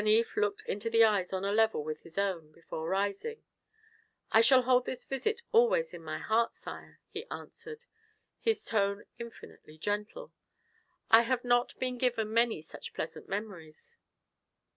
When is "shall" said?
4.41-4.63